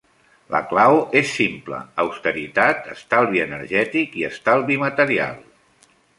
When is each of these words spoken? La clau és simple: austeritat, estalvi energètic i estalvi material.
La 0.53 0.59
clau 0.69 0.95
és 1.19 1.33
simple: 1.39 1.81
austeritat, 2.05 2.89
estalvi 2.97 3.45
energètic 3.45 4.19
i 4.23 4.27
estalvi 4.31 4.81
material. 4.87 5.39